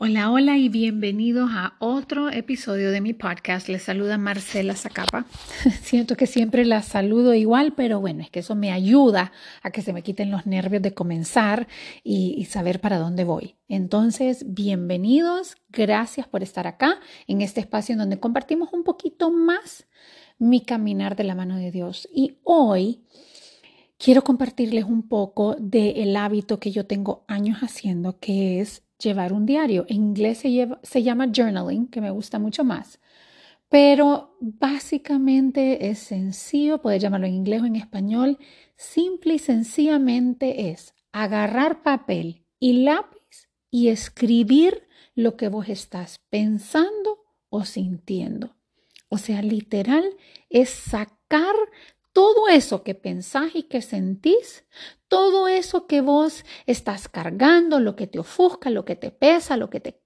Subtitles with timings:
[0.00, 3.66] Hola, hola y bienvenidos a otro episodio de mi podcast.
[3.66, 5.26] Les saluda Marcela Zacapa.
[5.82, 9.82] Siento que siempre la saludo igual, pero bueno, es que eso me ayuda a que
[9.82, 11.66] se me quiten los nervios de comenzar
[12.04, 13.56] y, y saber para dónde voy.
[13.66, 19.88] Entonces, bienvenidos, gracias por estar acá en este espacio en donde compartimos un poquito más
[20.38, 22.08] mi caminar de la mano de Dios.
[22.14, 23.02] Y hoy
[23.98, 29.46] quiero compartirles un poco del hábito que yo tengo años haciendo, que es llevar un
[29.46, 29.84] diario.
[29.88, 33.00] En inglés se, llama journaling, que me gusta mucho más.
[33.68, 38.38] Pero básicamente es sencillo, puedes llamarlo en inglés o en español.
[38.76, 47.24] Simple y sencillamente es agarrar papel y lápiz y escribir lo que vos estás pensando
[47.50, 48.56] o sintiendo.
[49.08, 50.04] O sea, literal
[50.50, 51.54] es sacar
[52.18, 54.64] todo eso que pensás y que sentís,
[55.06, 59.70] todo eso que vos estás cargando, lo que te ofusca, lo que te pesa, lo
[59.70, 60.02] que te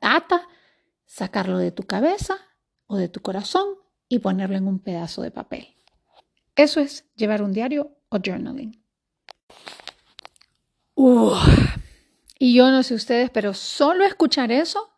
[0.00, 0.46] ata,
[1.04, 2.36] sacarlo de tu cabeza
[2.86, 3.74] o de tu corazón
[4.08, 5.74] y ponerlo en un pedazo de papel.
[6.54, 8.80] Eso es llevar un diario o journaling.
[12.38, 14.92] y yo no sé ustedes, pero solo escuchar eso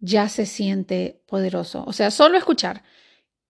[0.00, 1.82] ya se siente poderoso.
[1.86, 2.84] O sea, solo escuchar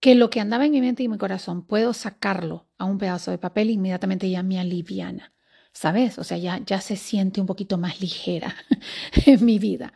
[0.00, 3.30] que lo que andaba en mi mente y mi corazón puedo sacarlo a un pedazo
[3.30, 5.34] de papel e inmediatamente ya me aliviana.
[5.72, 6.18] ¿Sabes?
[6.18, 8.56] O sea, ya, ya se siente un poquito más ligera
[9.26, 9.92] en mi vida.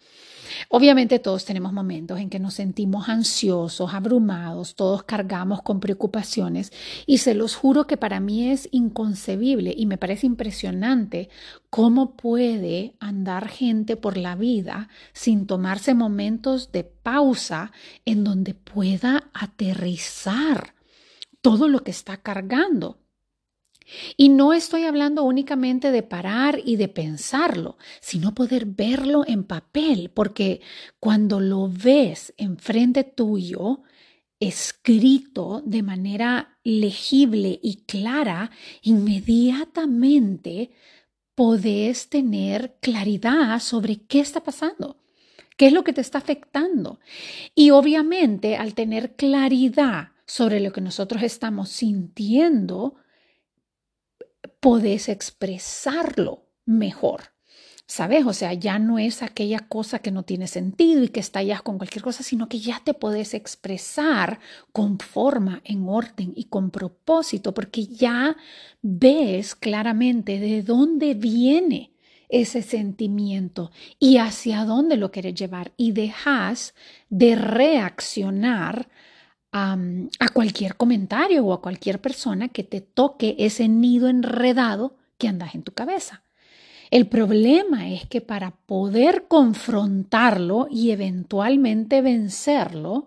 [0.68, 6.72] Obviamente todos tenemos momentos en que nos sentimos ansiosos, abrumados, todos cargamos con preocupaciones
[7.06, 11.28] y se los juro que para mí es inconcebible y me parece impresionante
[11.70, 17.72] cómo puede andar gente por la vida sin tomarse momentos de pausa
[18.04, 20.74] en donde pueda aterrizar
[21.40, 23.03] todo lo que está cargando.
[24.16, 30.10] Y no estoy hablando únicamente de parar y de pensarlo, sino poder verlo en papel,
[30.12, 30.60] porque
[31.00, 33.82] cuando lo ves enfrente tuyo,
[34.40, 38.50] escrito de manera legible y clara,
[38.82, 40.70] inmediatamente
[41.34, 44.98] podés tener claridad sobre qué está pasando,
[45.56, 47.00] qué es lo que te está afectando.
[47.54, 52.94] Y obviamente al tener claridad sobre lo que nosotros estamos sintiendo,
[54.60, 57.34] podés expresarlo mejor.
[57.86, 58.24] ¿Sabes?
[58.24, 61.76] O sea, ya no es aquella cosa que no tiene sentido y que estallas con
[61.76, 64.40] cualquier cosa, sino que ya te podés expresar
[64.72, 68.38] con forma, en orden y con propósito, porque ya
[68.80, 71.92] ves claramente de dónde viene
[72.30, 76.74] ese sentimiento y hacia dónde lo quieres llevar y dejas
[77.10, 78.88] de reaccionar
[79.54, 79.78] a,
[80.32, 85.62] cualquier comentario o a cualquier persona que te toque ese nido enredado que andas en
[85.62, 86.24] tu cabeza.
[86.90, 93.06] El problema es que para poder confrontarlo y eventualmente vencerlo,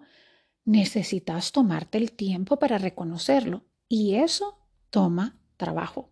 [0.64, 3.66] necesitas tomarte el tiempo para reconocerlo.
[3.90, 4.58] Y eso
[4.90, 6.10] toma trabajo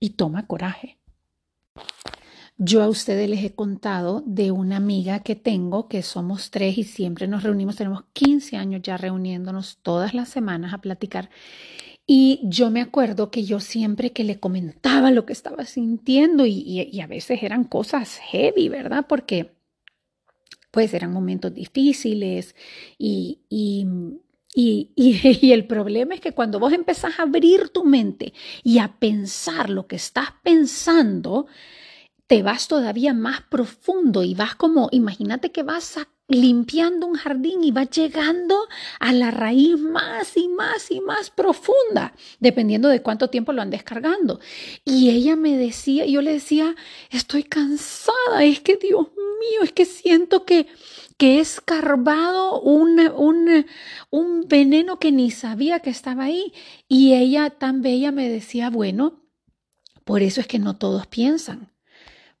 [0.00, 0.98] y toma coraje.
[2.58, 6.84] Yo a ustedes les he contado de una amiga que tengo, que somos tres y
[6.84, 11.28] siempre nos reunimos, tenemos 15 años ya reuniéndonos todas las semanas a platicar.
[12.06, 16.98] Y yo me acuerdo que yo siempre que le comentaba lo que estaba sintiendo y,
[17.00, 19.06] a veces eran cosas heavy, ¿verdad?
[19.06, 19.52] Porque
[20.70, 22.54] pues eran momentos difíciles
[22.96, 23.86] y, y,
[24.54, 29.68] y, el problema es que cuando vos empezás a abrir tu mente y a pensar
[29.68, 31.46] lo que estás pensando,
[32.26, 35.98] te vas todavía más profundo y vas como, imagínate que vas
[36.28, 38.66] limpiando un jardín y vas llegando
[38.98, 43.84] a la raíz más y más y más profunda, dependiendo de cuánto tiempo lo andes
[43.84, 44.40] cargando.
[44.84, 46.74] Y ella me decía, yo le decía,
[47.10, 50.66] estoy cansada, es que Dios mío, es que siento que,
[51.16, 53.66] que he escarbado un, un,
[54.10, 56.52] un veneno que ni sabía que estaba ahí.
[56.88, 59.22] Y ella tan bella me decía, bueno,
[60.04, 61.75] por eso es que no todos piensan.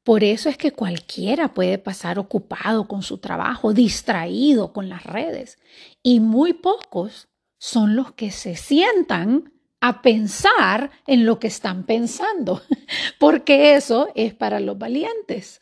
[0.06, 5.58] Por eso es que cualquiera puede pasar ocupado con su trabajo, distraído con las redes.
[6.00, 7.26] Y muy pocos
[7.58, 12.62] son los que se sientan a pensar en lo que están pensando,
[13.18, 15.60] porque eso es para los valientes.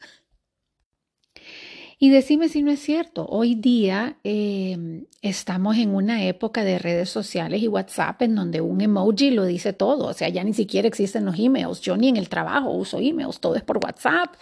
[2.05, 7.09] Y decime si no es cierto, hoy día em, estamos en una época de redes
[7.09, 10.87] sociales y WhatsApp en donde un emoji lo dice todo, o sea, ya ni siquiera
[10.87, 14.35] existen los emails, yo ni en el trabajo uso emails, todo es por WhatsApp,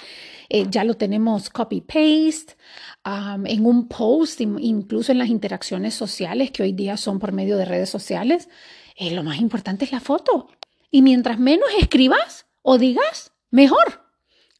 [0.48, 2.56] eh, ya lo tenemos copy-paste,
[3.04, 7.64] en un post, incluso en las interacciones sociales que hoy día son por medio de
[7.64, 8.48] redes sociales,
[8.96, 10.48] eh, lo más importante es la foto.
[10.90, 14.04] Y mientras menos escribas o digas, mejor.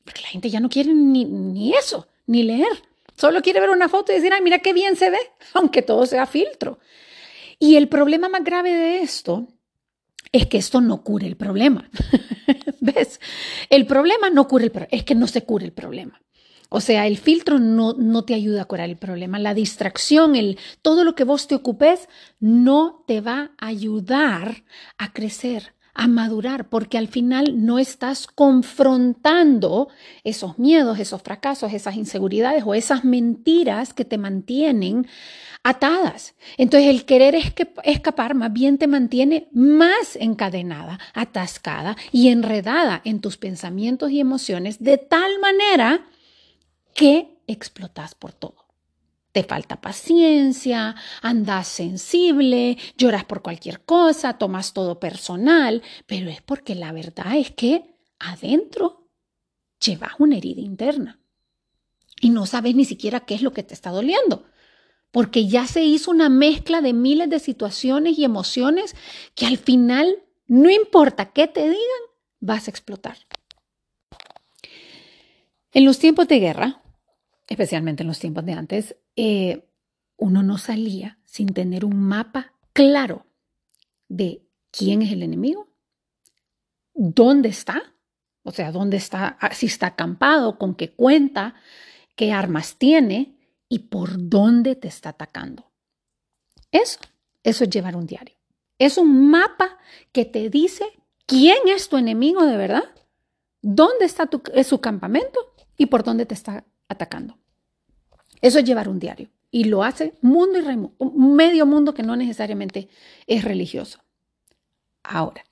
[0.05, 2.92] Porque la gente ya no quiere ni, ni eso, ni leer.
[3.17, 5.19] Solo quiere ver una foto y decir, ay, mira qué bien se ve,
[5.55, 6.79] aunque todo sea filtro.
[7.59, 9.49] Y el problema más grave de esto
[10.33, 11.89] es que esto no cure el problema.
[12.81, 13.21] ¿Ves?
[13.69, 16.21] El problema no cura el problema, es que no se cura el problema.
[16.75, 19.39] O sea, el filtro no, no te ayuda a curar el problema.
[19.39, 22.09] La distracción, el, todo lo que vos te ocupes,
[22.41, 24.65] no te va a ayudar
[24.97, 29.89] a crecer, a madurar, porque al final no estás confrontando
[30.25, 35.07] esos miedos, esos fracasos, esas inseguridades o esas mentiras que te mantienen
[35.63, 36.35] atadas.
[36.57, 37.35] Entonces el querer
[37.85, 44.83] escapar más bien te mantiene más encadenada, atascada y enredada en tus pensamientos y emociones
[44.83, 46.07] de tal manera
[46.95, 48.62] que explotas por todo.
[49.33, 56.75] Te falta paciencia, andas sensible, lloras por cualquier cosa, tomas todo personal, pero es porque
[56.75, 59.09] la verdad es que adentro
[59.81, 61.19] llevas una herida interna
[62.21, 64.45] y no sabes ni siquiera qué es lo que te está doliendo,
[65.11, 68.95] porque ya se hizo una mezcla de miles de situaciones y emociones
[69.35, 72.03] que al final, no importa qué te digan,
[72.39, 73.17] vas a explotar.
[75.73, 76.83] En los tiempos de guerra,
[77.49, 79.69] especialmente en los tiempos de antes, eh,
[80.17, 83.27] uno no salía sin tener un mapa claro
[84.09, 85.69] de quién es el enemigo,
[86.95, 87.95] dónde está,
[88.43, 91.55] o sea, dónde está, ah, si está acampado, con qué cuenta,
[92.17, 93.37] qué armas tiene
[93.69, 95.71] y por dónde te está atacando.
[96.71, 96.99] Eso,
[97.43, 98.37] eso es llevar un diario.
[98.79, 99.79] Es un mapa
[100.13, 100.85] que te dice
[101.27, 102.85] quién es tu enemigo de verdad,
[103.61, 107.39] dónde está es su campamento y por dónde te está atacando.
[108.43, 109.31] Eso es llevar un diario.
[109.51, 112.89] Y lo hace mundo y medio mundo que no necesariamente
[113.27, 114.01] es religioso.
[115.03, 115.45] Ahora,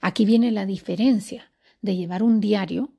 [0.00, 1.50] aquí viene la diferencia
[1.82, 2.90] de llevar un diario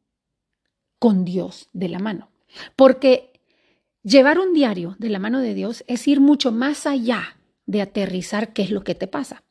[1.00, 2.30] con Dios de la mano.
[2.76, 3.40] Porque
[4.04, 8.54] llevar un diario de la mano de Dios es ir mucho más allá de aterrizar
[8.54, 9.44] qué es lo que te pasa.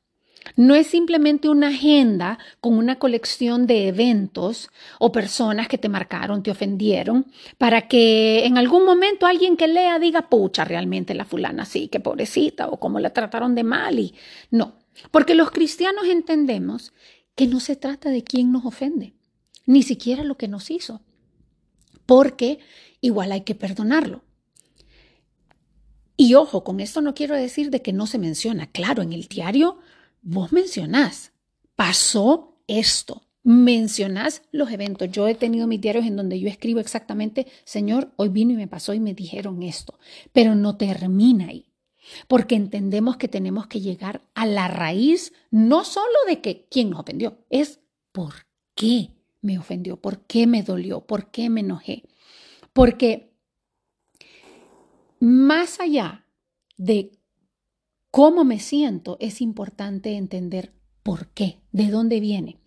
[0.57, 4.71] No es simplemente una agenda con una colección de eventos
[5.01, 7.27] o personas que te marcaron, te ofendieron,
[7.59, 11.99] para que en algún momento alguien que lea diga, pucha, realmente la fulana sí, qué
[11.99, 13.99] pobrecita, o cómo la trataron de mal.
[13.99, 14.15] Y
[14.51, 14.79] no,
[15.11, 16.93] porque los cristianos entendemos
[17.35, 19.15] que no se trata de quién nos ofende,
[19.67, 21.03] ni siquiera lo que nos hizo,
[22.07, 22.61] porque
[23.01, 24.23] igual hay que perdonarlo.
[26.17, 28.69] Y ojo, con esto no quiero decir de que no se menciona.
[28.69, 29.79] Claro, en el diario
[30.25, 31.33] vos mencionás,
[31.77, 35.11] pasó esto, mencionás los eventos.
[35.11, 38.67] Yo he tenido mis diarios en donde yo escribo exactamente, Señor, hoy vino y me
[38.67, 39.99] pasó y me dijeron esto,
[40.33, 41.71] pero no termina ahí.
[42.29, 47.01] Porque entendemos que tenemos que llegar a la raíz, no solo de que quién nos
[47.01, 47.81] ofendió, es
[48.13, 49.11] por qué
[49.41, 52.05] me ofendió, por qué me dolió, por qué me enojé.
[52.73, 53.33] Porque
[55.19, 56.27] más allá
[56.77, 57.13] de
[58.15, 60.73] cómo me siento, es importante entender
[61.03, 62.59] por qué, de dónde viene.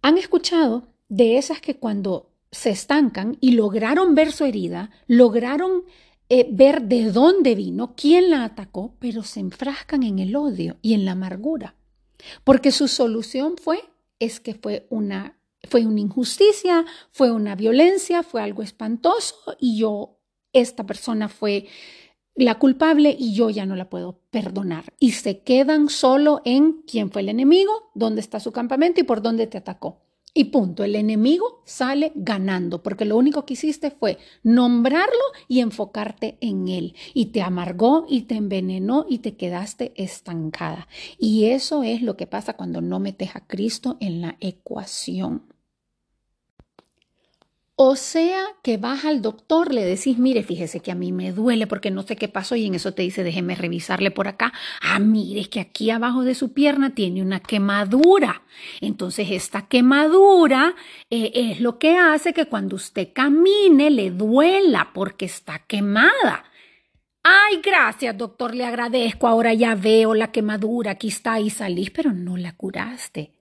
[0.00, 5.84] ¿Han escuchado de esas que cuando se estancan y lograron ver su herida, lograron
[6.30, 10.94] eh, ver de dónde vino, quién la atacó, pero se enfrascan en el odio y
[10.94, 11.76] en la amargura?
[12.42, 13.78] Porque su solución fue,
[14.20, 15.38] es que fue una,
[15.68, 20.16] fue una injusticia, fue una violencia, fue algo espantoso y yo,
[20.54, 21.66] esta persona fue
[22.34, 24.92] la culpable y yo ya no la puedo perdonar.
[24.98, 29.22] Y se quedan solo en quién fue el enemigo, dónde está su campamento y por
[29.22, 30.02] dónde te atacó.
[30.34, 36.38] Y punto, el enemigo sale ganando, porque lo único que hiciste fue nombrarlo y enfocarte
[36.40, 36.94] en él.
[37.12, 40.88] Y te amargó y te envenenó y te quedaste estancada.
[41.18, 45.51] Y eso es lo que pasa cuando no metes a Cristo en la ecuación.
[47.74, 51.66] O sea que vas al doctor, le decís, mire, fíjese que a mí me duele
[51.66, 54.52] porque no sé qué pasó y en eso te dice, déjeme revisarle por acá.
[54.82, 58.42] Ah, mire, es que aquí abajo de su pierna tiene una quemadura.
[58.82, 60.74] Entonces esta quemadura
[61.08, 66.44] eh, es lo que hace que cuando usted camine le duela porque está quemada.
[67.22, 69.28] Ay, gracias, doctor, le agradezco.
[69.28, 73.32] Ahora ya veo la quemadura, aquí está y salís, pero no la curaste.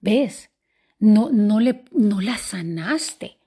[0.00, 0.50] ¿Ves?
[0.98, 3.38] No, no, le, no la sanaste.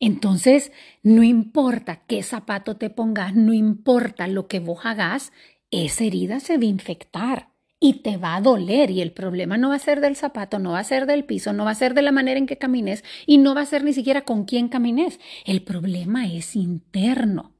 [0.00, 0.72] Entonces,
[1.02, 5.32] no importa qué zapato te pongas, no importa lo que vos hagas,
[5.70, 7.48] esa herida se va a infectar
[7.80, 10.72] y te va a doler y el problema no va a ser del zapato, no
[10.72, 13.04] va a ser del piso, no va a ser de la manera en que camines
[13.26, 15.20] y no va a ser ni siquiera con quién camines.
[15.44, 17.52] El problema es interno.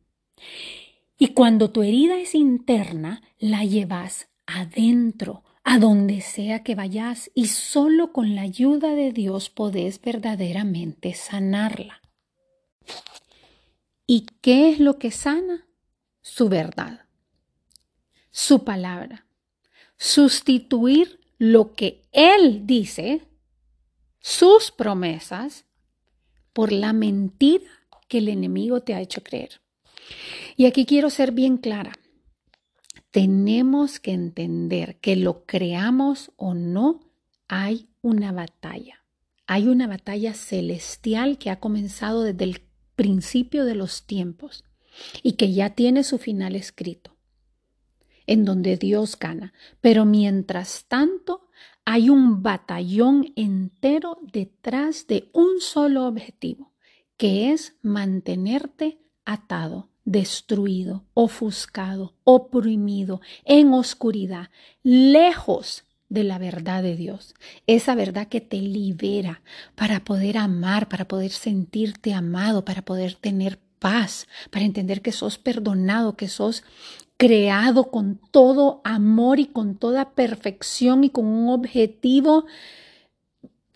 [1.19, 7.47] Y cuando tu herida es interna, la llevas adentro, a donde sea que vayas y
[7.49, 12.03] solo con la ayuda de Dios podés verdaderamente sanarla.
[14.07, 15.67] ¿Y qué es lo que sana?
[16.21, 17.07] Su verdad,
[18.31, 19.27] su palabra.
[19.97, 23.23] Sustituir lo que Él dice,
[24.21, 25.65] sus promesas,
[26.53, 27.71] por la mentira
[28.07, 29.61] que el enemigo te ha hecho creer.
[30.57, 31.93] Y aquí quiero ser bien clara.
[33.15, 36.99] Tenemos que entender que lo creamos o no,
[37.47, 39.05] hay una batalla.
[39.47, 42.63] Hay una batalla celestial que ha comenzado desde el
[42.97, 44.65] principio de los tiempos
[45.23, 47.17] y que ya tiene su final escrito,
[48.27, 49.55] en donde Dios gana.
[49.81, 51.47] Pero mientras tanto,
[51.85, 56.73] hay un batallón entero detrás de un solo objetivo,
[57.17, 64.51] que es mantenerte atado, destruido, ofuscado, oprimido, en oscuridad,
[64.83, 67.35] lejos de la verdad de Dios,
[67.67, 69.43] esa verdad que te libera
[69.75, 75.39] para poder amar, para poder sentirte amado, para poder tener paz, para entender que sos
[75.39, 76.63] perdonado, que sos
[77.17, 82.47] creado con todo amor y con toda perfección y con un objetivo,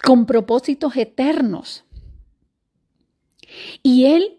[0.03, 1.85] con propósitos eternos.
[3.83, 4.38] Y él,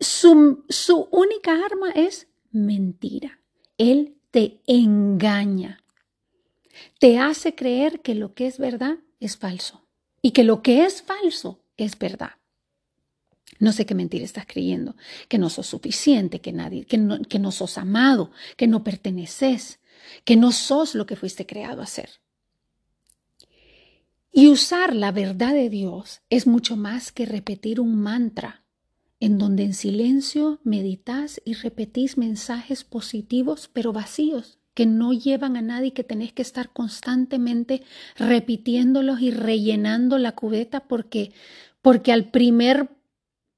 [0.00, 3.40] su, su única arma es mentira.
[3.78, 5.82] Él te engaña.
[6.98, 9.86] Te hace creer que lo que es verdad es falso
[10.22, 12.32] y que lo que es falso es verdad.
[13.58, 14.96] No sé qué mentira estás creyendo,
[15.28, 19.80] que no sos suficiente, que nadie, que no, que no sos amado, que no perteneces,
[20.24, 22.10] que no sos lo que fuiste creado a ser.
[24.32, 28.59] Y usar la verdad de Dios es mucho más que repetir un mantra
[29.20, 35.62] en donde en silencio meditas y repetís mensajes positivos pero vacíos que no llevan a
[35.62, 37.82] nadie que tenés que estar constantemente
[38.16, 41.32] repitiéndolos y rellenando la cubeta porque
[41.82, 42.88] porque al primer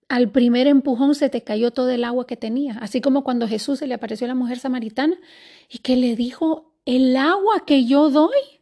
[0.09, 3.78] al primer empujón se te cayó todo el agua que tenía, así como cuando Jesús
[3.78, 5.16] se le apareció a la mujer samaritana
[5.71, 8.61] y que le dijo, el agua que yo doy,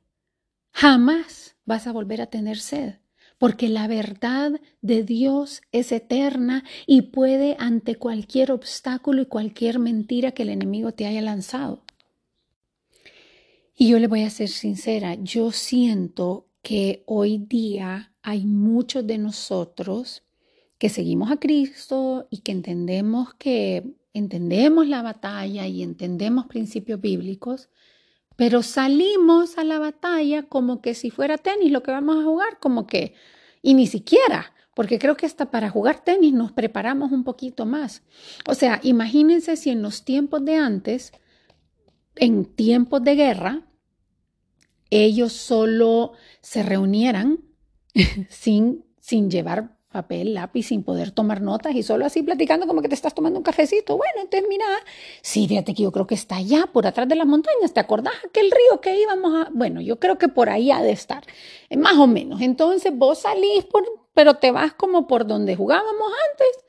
[0.72, 2.99] jamás vas a volver a tener sed,
[3.40, 10.32] porque la verdad de Dios es eterna y puede ante cualquier obstáculo y cualquier mentira
[10.32, 11.82] que el enemigo te haya lanzado.
[13.74, 19.16] Y yo le voy a ser sincera, yo siento que hoy día hay muchos de
[19.16, 20.22] nosotros
[20.76, 27.70] que seguimos a Cristo y que entendemos que entendemos la batalla y entendemos principios bíblicos,
[28.36, 32.58] pero salimos a la batalla como que si fuera tenis lo que vamos a jugar,
[32.58, 33.14] como que,
[33.62, 38.02] y ni siquiera, porque creo que hasta para jugar tenis nos preparamos un poquito más.
[38.46, 41.12] O sea, imagínense si en los tiempos de antes,
[42.16, 43.66] en tiempos de guerra,
[44.90, 47.40] ellos solo se reunieran
[48.28, 52.88] sin, sin llevar papel, lápiz, sin poder tomar notas y solo así platicando como que
[52.88, 53.96] te estás tomando un cafecito.
[53.96, 54.64] Bueno, entonces mira,
[55.20, 57.72] sí, fíjate que yo creo que está allá, por atrás de las montañas.
[57.72, 59.48] ¿Te acordás aquel río que íbamos a...?
[59.52, 61.24] Bueno, yo creo que por ahí ha de estar,
[61.68, 62.40] eh, más o menos.
[62.40, 66.64] Entonces vos salís, por, pero te vas como por donde jugábamos antes.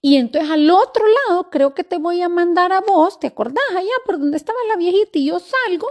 [0.00, 3.62] Y entonces al otro lado creo que te voy a mandar a vos, ¿te acordás
[3.76, 5.88] allá por donde estaba la viejita y yo salgo?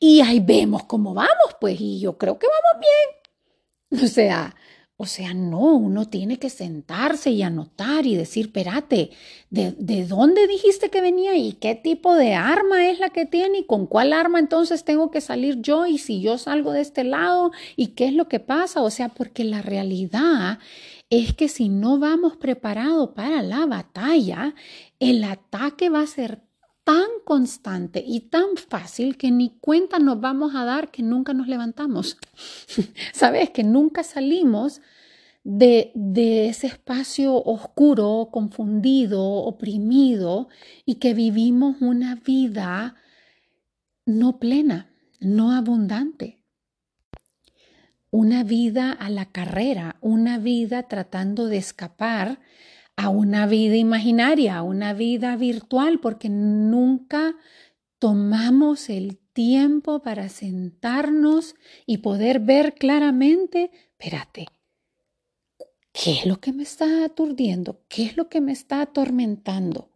[0.00, 3.24] Y ahí vemos cómo vamos, pues, y yo creo que vamos bien.
[4.04, 4.56] O sea,
[5.04, 9.10] o sea, no, uno tiene que sentarse y anotar y decir, espérate,
[9.50, 13.58] ¿de, ¿de, dónde dijiste que venía y qué tipo de arma es la que tiene
[13.58, 17.04] y con cuál arma entonces tengo que salir yo y si yo salgo de este
[17.04, 18.80] lado y qué es lo que pasa?
[18.80, 20.58] O sea, porque la realidad
[21.10, 24.54] es que si no vamos preparados para la batalla,
[25.00, 26.40] el ataque va a ser
[26.84, 31.48] tan constante y tan fácil que ni cuenta nos vamos a dar que nunca nos
[31.48, 32.18] levantamos.
[33.12, 34.82] Sabes que nunca salimos
[35.42, 40.48] de, de, ese espacio oscuro, confundido, oprimido
[40.84, 42.96] y que vivimos una vida
[44.06, 46.40] no plena, no abundante.
[48.10, 52.38] Una vida a la carrera, una vida tratando de escapar
[52.96, 57.36] a una vida imaginaria, a una vida virtual, porque nunca
[57.98, 61.54] tomamos el tiempo para sentarnos
[61.86, 64.46] y poder ver claramente, espérate,
[65.92, 67.84] ¿qué es lo que me está aturdiendo?
[67.88, 69.93] ¿Qué es lo que me está atormentando?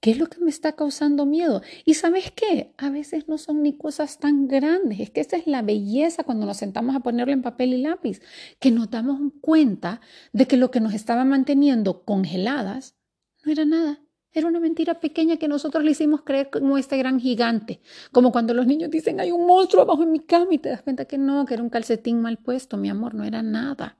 [0.00, 1.60] ¿Qué es lo que me está causando miedo?
[1.84, 5.46] Y sabes qué, a veces no son ni cosas tan grandes, es que esa es
[5.46, 8.22] la belleza cuando nos sentamos a ponerlo en papel y lápiz,
[8.58, 10.00] que nos damos cuenta
[10.32, 12.96] de que lo que nos estaba manteniendo congeladas
[13.44, 14.00] no era nada,
[14.32, 18.54] era una mentira pequeña que nosotros le hicimos creer como este gran gigante, como cuando
[18.54, 21.18] los niños dicen hay un monstruo abajo en mi cama y te das cuenta que
[21.18, 23.99] no, que era un calcetín mal puesto, mi amor, no era nada.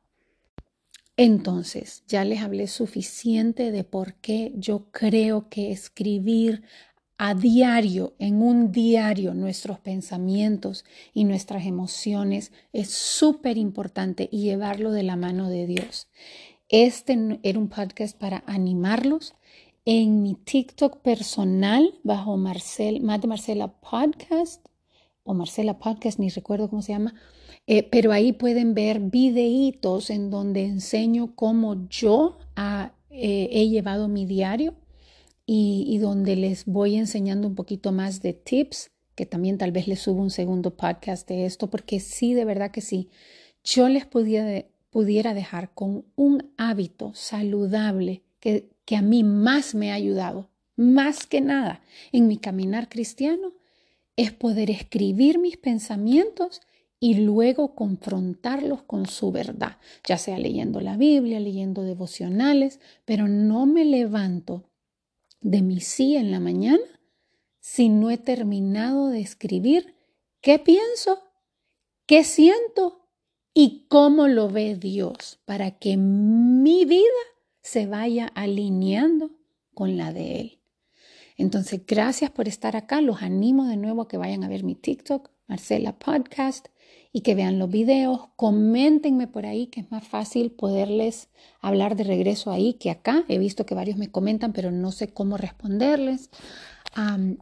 [1.22, 6.62] Entonces, ya les hablé suficiente de por qué yo creo que escribir
[7.18, 14.92] a diario, en un diario, nuestros pensamientos y nuestras emociones es súper importante y llevarlo
[14.92, 16.08] de la mano de Dios.
[16.70, 19.34] Este era un podcast para animarlos.
[19.84, 24.69] En mi TikTok personal, bajo Marcel, Marcela Podcast,
[25.22, 27.14] o Marcela Podcast, ni recuerdo cómo se llama,
[27.66, 34.08] eh, pero ahí pueden ver videitos en donde enseño cómo yo ah, eh, he llevado
[34.08, 34.74] mi diario
[35.52, 39.98] y, donde les voy enseñando un poquito más de tips, que también tal vez les
[39.98, 43.10] subo un segundo podcast de esto, porque sí, de verdad que sí,
[43.64, 49.90] yo les pudiera, pudiera dejar con un hábito saludable que, que a mí más me
[49.90, 53.52] ha ayudado, más que nada en mi caminar cristiano,
[54.20, 56.60] es poder escribir mis pensamientos
[56.98, 63.64] y luego confrontarlos con su verdad, ya sea leyendo la Biblia, leyendo devocionales, pero no
[63.64, 64.64] me levanto
[65.40, 66.84] de mi sí en la mañana
[67.60, 69.94] si no he terminado de escribir
[70.42, 71.22] qué pienso,
[72.04, 73.06] qué siento
[73.54, 77.24] y cómo lo ve Dios para que mi vida
[77.62, 79.30] se vaya alineando
[79.72, 80.59] con la de Él.
[81.40, 83.00] Entonces, gracias por estar acá.
[83.00, 86.68] Los animo de nuevo a que vayan a ver mi TikTok, Marcela Podcast,
[87.12, 88.28] y que vean los videos.
[88.36, 91.28] Coméntenme por ahí, que es más fácil poderles
[91.60, 93.24] hablar de regreso ahí que acá.
[93.28, 96.30] He visto que varios me comentan, pero no sé cómo responderles.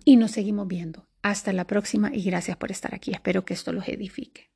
[0.05, 1.07] y nos seguimos viendo.
[1.23, 3.11] Hasta la próxima y gracias por estar aquí.
[3.11, 4.50] Espero que esto los edifique.